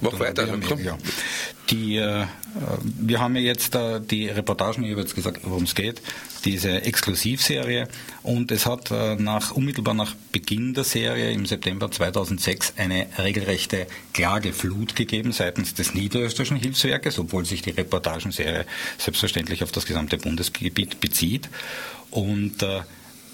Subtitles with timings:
[0.00, 0.46] Mach weiter.
[0.46, 0.98] Wir haben, ja,
[1.70, 2.26] die, äh,
[2.82, 6.00] wir haben ja jetzt äh, die Reportagen, ich habe jetzt gesagt, worum es geht,
[6.44, 7.88] diese Exklusivserie.
[8.22, 13.86] Und es hat äh, nach, unmittelbar nach Beginn der Serie im September 2006 eine regelrechte
[14.12, 18.66] Klageflut gegeben seitens des Niederösterreichischen Hilfswerkes, obwohl sich die Reportagenserie
[18.98, 21.48] selbstverständlich auf das gesamte Bundesgebiet bezieht.
[22.10, 22.80] Und äh,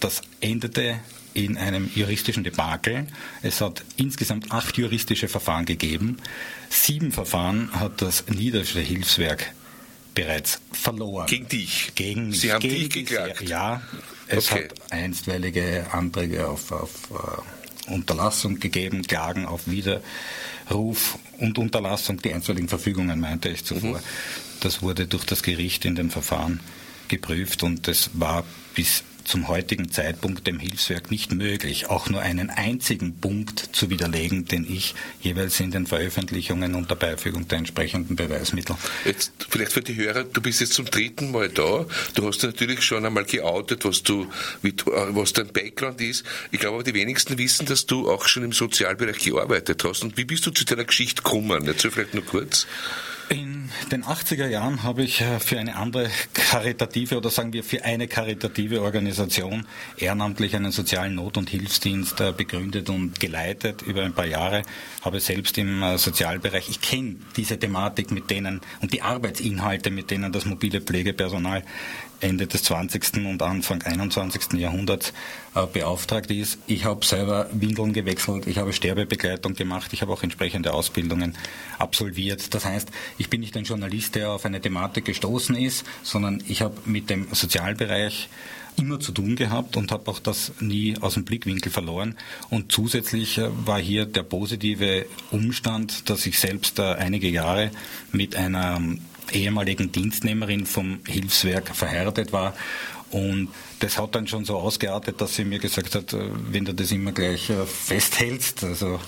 [0.00, 1.00] das endete
[1.34, 3.06] in einem juristischen Debakel.
[3.42, 6.18] Es hat insgesamt acht juristische Verfahren gegeben.
[6.70, 9.52] Sieben Verfahren hat das Niederländische Hilfswerk
[10.14, 11.26] bereits verloren.
[11.26, 11.92] Gegen dich?
[11.94, 12.40] Gegen mich.
[12.40, 13.48] Sie haben gegen dich geklagt?
[13.48, 13.82] Ja,
[14.28, 14.64] es Okay.
[14.64, 22.68] hat einstweilige Anträge auf, auf äh, Unterlassung gegeben, Klagen auf Widerruf und Unterlassung, die einstweiligen
[22.68, 24.00] Verfügungen meinte ich zuvor.
[24.60, 26.60] Das wurde durch das Gericht in den Verfahren
[27.08, 32.50] geprüft und es war bis zum heutigen Zeitpunkt dem Hilfswerk nicht möglich, auch nur einen
[32.50, 38.76] einzigen Punkt zu widerlegen, den ich jeweils in den Veröffentlichungen unter Beifügung der entsprechenden Beweismittel
[39.04, 41.86] Jetzt, vielleicht für die Hörer, du bist jetzt zum dritten Mal da.
[42.14, 44.26] Du hast natürlich schon einmal geoutet, was du,
[44.62, 46.24] du, äh, was dein Background ist.
[46.50, 50.02] Ich glaube aber, die wenigsten wissen, dass du auch schon im Sozialbereich gearbeitet hast.
[50.02, 51.66] Und wie bist du zu deiner Geschichte gekommen?
[51.66, 52.66] Erzähl vielleicht nur kurz.
[53.32, 57.82] In den 80er Jahren habe ich äh, für eine andere karitative oder sagen wir für
[57.82, 59.66] eine karitative Organisation
[59.96, 64.64] ehrenamtlich einen sozialen Not- und Hilfsdienst äh, begründet und geleitet über ein paar Jahre.
[65.00, 70.10] Habe selbst im äh, Sozialbereich, ich kenne diese Thematik mit denen und die Arbeitsinhalte, mit
[70.10, 71.64] denen das mobile Pflegepersonal
[72.22, 73.26] Ende des 20.
[73.26, 74.54] und Anfang 21.
[74.54, 75.12] Jahrhunderts
[75.54, 76.58] äh, beauftragt ist.
[76.66, 81.34] Ich habe selber Windeln gewechselt, ich habe Sterbebegleitung gemacht, ich habe auch entsprechende Ausbildungen
[81.78, 82.54] absolviert.
[82.54, 86.62] Das heißt, ich bin nicht ein Journalist, der auf eine Thematik gestoßen ist, sondern ich
[86.62, 88.28] habe mit dem Sozialbereich
[88.76, 92.16] immer zu tun gehabt und habe auch das nie aus dem Blickwinkel verloren.
[92.50, 97.70] Und zusätzlich äh, war hier der positive Umstand, dass ich selbst äh, einige Jahre
[98.12, 102.54] mit einer ähm, ehemaligen Dienstnehmerin vom Hilfswerk verheiratet war.
[103.12, 103.48] Und
[103.80, 106.16] das hat dann schon so ausgeartet, dass sie mir gesagt hat,
[106.50, 108.98] wenn du das immer gleich äh, festhältst, also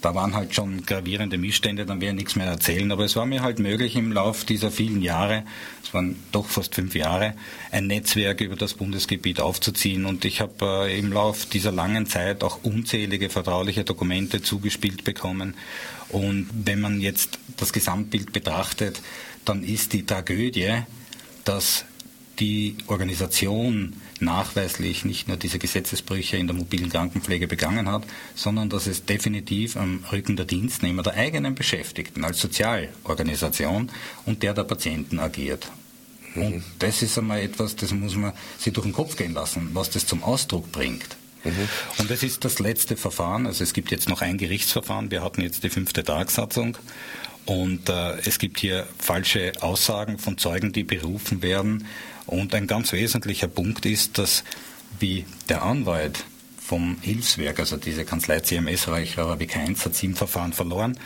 [0.00, 2.90] da waren halt schon gravierende Missstände, dann ich nichts mehr erzählen.
[2.90, 5.44] Aber es war mir halt möglich im Lauf dieser vielen Jahre,
[5.84, 7.34] es waren doch fast fünf Jahre,
[7.70, 10.06] ein Netzwerk über das Bundesgebiet aufzuziehen.
[10.06, 15.54] Und ich habe äh, im Lauf dieser langen Zeit auch unzählige vertrauliche Dokumente zugespielt bekommen.
[16.08, 19.02] Und wenn man jetzt das Gesamtbild betrachtet,
[19.44, 20.82] dann ist die Tragödie,
[21.44, 21.84] dass
[22.42, 28.02] die Organisation nachweislich nicht nur diese Gesetzesbrüche in der mobilen Krankenpflege begangen hat,
[28.34, 33.92] sondern dass es definitiv am Rücken der Dienstnehmer, der eigenen Beschäftigten als Sozialorganisation
[34.26, 35.70] und der der Patienten agiert.
[36.34, 39.90] Und das ist einmal etwas, das muss man sich durch den Kopf gehen lassen, was
[39.90, 41.16] das zum Ausdruck bringt.
[41.98, 43.46] Und das ist das letzte Verfahren.
[43.46, 45.10] Also es gibt jetzt noch ein Gerichtsverfahren.
[45.12, 46.76] Wir hatten jetzt die fünfte Tagsatzung.
[47.46, 51.86] Und äh, es gibt hier falsche Aussagen von Zeugen, die berufen werden.
[52.26, 54.44] Und ein ganz wesentlicher Punkt ist, dass
[55.00, 56.24] wie der Anwalt
[56.64, 60.96] vom Hilfswerk, also diese Kanzlei CMS Reicherer wie Heinz, hat sieben Verfahren verloren.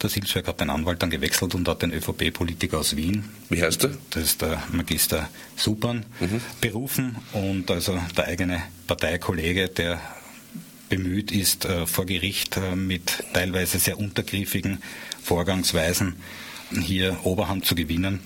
[0.00, 3.84] Das Hilfswerk hat den Anwalt dann gewechselt und hat den ÖVP-Politiker aus Wien, Wie heißt
[3.84, 3.90] er?
[4.10, 6.04] das ist der Magister Supern,
[6.60, 10.00] berufen und also der eigene Parteikollege, der
[10.88, 14.82] bemüht ist, äh, vor Gericht äh, mit teilweise sehr untergriffigen
[15.22, 16.16] Vorgangsweisen
[16.70, 18.20] hier Oberhand zu gewinnen,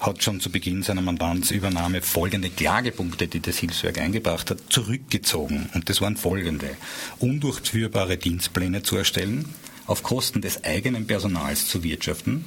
[0.00, 5.68] hat schon zu Beginn seiner Mandantsübernahme folgende Klagepunkte, die das Hilfswerk eingebracht hat, zurückgezogen.
[5.74, 6.76] Und das waren folgende.
[7.18, 9.46] Undurchführbare Dienstpläne zu erstellen,
[9.88, 12.44] auf Kosten des eigenen Personals zu wirtschaften,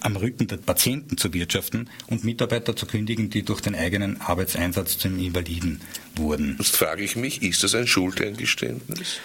[0.00, 4.96] am Rücken der Patienten zu wirtschaften und Mitarbeiter zu kündigen, die durch den eigenen Arbeitseinsatz
[4.98, 5.80] zum Invaliden
[6.16, 6.56] wurden.
[6.58, 9.18] Jetzt frage ich mich, ist das ein Schuldeingeständnis?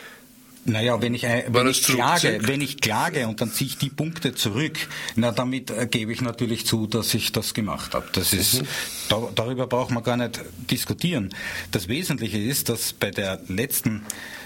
[0.70, 3.90] Naja, wenn ich, War wenn ich klage, wenn ich klage und dann ziehe ich die
[3.90, 4.78] Punkte zurück,
[5.16, 8.08] na damit äh, gebe ich natürlich zu, dass ich das gemacht habe.
[8.14, 8.64] Das ist,
[9.10, 11.34] da, darüber braucht man gar nicht diskutieren.
[11.72, 14.04] Das Wesentliche ist, dass bei der letzten,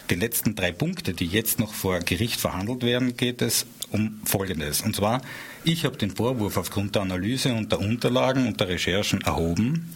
[0.09, 4.81] die letzten drei Punkte, die jetzt noch vor Gericht verhandelt werden, geht es um Folgendes.
[4.81, 5.21] Und zwar,
[5.63, 9.93] ich habe den Vorwurf aufgrund der Analyse und der Unterlagen und der Recherchen erhoben,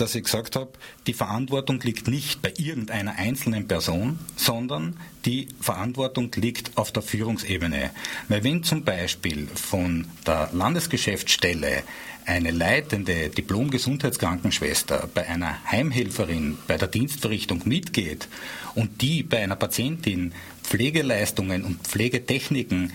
[0.00, 0.70] dass ich gesagt habe,
[1.06, 7.90] die Verantwortung liegt nicht bei irgendeiner einzelnen Person, sondern die Verantwortung liegt auf der Führungsebene.
[8.28, 11.82] Weil wenn zum Beispiel von der Landesgeschäftsstelle
[12.24, 18.28] eine leitende Diplom-Gesundheitskrankenschwester bei einer Heimhelferin bei der Dienstverrichtung mitgeht
[18.74, 22.92] und die bei einer Patientin Pflegeleistungen und Pflegetechniken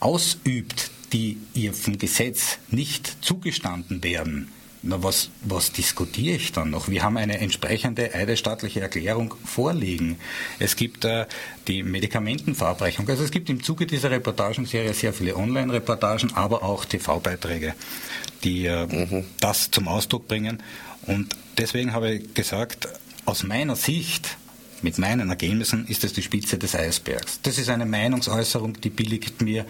[0.00, 4.48] ausübt, die ihr vom Gesetz nicht zugestanden werden,
[4.84, 6.88] Na, was, was diskutiere ich dann noch?
[6.88, 10.16] Wir haben eine entsprechende eidesstaatliche Erklärung vorliegen.
[10.58, 11.26] Es gibt äh,
[11.68, 13.08] die Medikamentenverabreichung.
[13.08, 17.74] Also es gibt im Zuge dieser Reportagenserie sehr viele Online-Reportagen, aber auch TV-Beiträge,
[18.42, 19.24] die äh, mhm.
[19.38, 20.60] das zum Ausdruck bringen.
[21.06, 22.88] Und deswegen habe ich gesagt,
[23.24, 24.36] aus meiner Sicht
[24.82, 27.40] mit meinen Ergebnissen ist es die Spitze des Eisbergs.
[27.42, 29.66] Das ist eine Meinungsäußerung, die billigt mir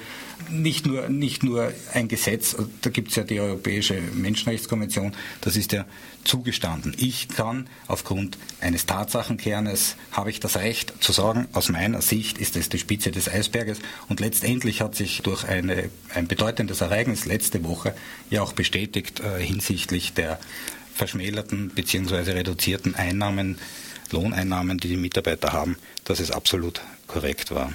[0.51, 5.73] nicht nur, nicht nur ein Gesetz, da gibt es ja die Europäische Menschenrechtskonvention, das ist
[5.73, 5.85] ja
[6.25, 6.95] zugestanden.
[6.99, 12.57] Ich kann aufgrund eines Tatsachenkernes, habe ich das Recht zu sagen, aus meiner Sicht ist
[12.57, 13.79] es die Spitze des Eisberges
[14.09, 17.95] und letztendlich hat sich durch eine, ein bedeutendes Ereignis letzte Woche
[18.31, 20.39] ja auch bestätigt äh, hinsichtlich der
[20.95, 22.33] verschmälerten bzw.
[22.33, 23.59] reduzierten Einnahmen
[24.13, 27.73] Lohneinnahmen, die die Mitarbeiter haben, dass es absolut korrekt war.